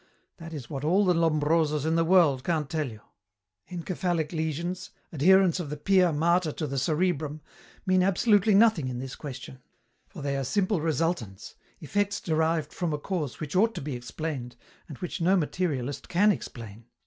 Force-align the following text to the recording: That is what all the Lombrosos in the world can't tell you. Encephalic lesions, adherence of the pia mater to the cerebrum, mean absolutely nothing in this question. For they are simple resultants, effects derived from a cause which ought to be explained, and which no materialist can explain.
That 0.37 0.51
is 0.51 0.67
what 0.67 0.83
all 0.83 1.05
the 1.05 1.13
Lombrosos 1.13 1.85
in 1.85 1.93
the 1.93 2.03
world 2.03 2.43
can't 2.43 2.67
tell 2.71 2.89
you. 2.89 3.01
Encephalic 3.69 4.31
lesions, 4.31 4.89
adherence 5.11 5.59
of 5.59 5.69
the 5.69 5.77
pia 5.77 6.11
mater 6.11 6.51
to 6.53 6.65
the 6.65 6.79
cerebrum, 6.79 7.39
mean 7.85 8.01
absolutely 8.01 8.55
nothing 8.55 8.87
in 8.87 8.97
this 8.97 9.15
question. 9.15 9.59
For 10.07 10.23
they 10.23 10.35
are 10.37 10.43
simple 10.43 10.81
resultants, 10.81 11.53
effects 11.81 12.19
derived 12.19 12.73
from 12.73 12.93
a 12.93 12.97
cause 12.97 13.39
which 13.39 13.55
ought 13.55 13.75
to 13.75 13.81
be 13.81 13.95
explained, 13.95 14.55
and 14.89 14.97
which 14.97 15.21
no 15.21 15.35
materialist 15.37 16.09
can 16.09 16.31
explain. 16.31 16.85